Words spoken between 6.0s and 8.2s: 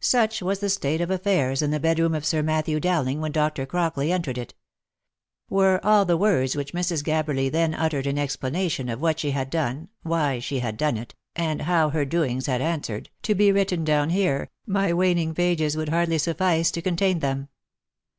the words which Mrs. Gabberly then uttered in